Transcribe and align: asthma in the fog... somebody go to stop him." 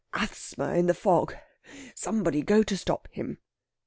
asthma 0.13 0.73
in 0.75 0.87
the 0.87 0.95
fog... 0.95 1.35
somebody 1.93 2.41
go 2.41 2.63
to 2.63 2.75
stop 2.75 3.07
him." 3.11 3.37